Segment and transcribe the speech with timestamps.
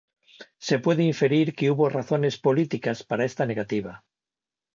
[0.57, 4.03] Se puede inferir que hubo razones políticas para esta negativa.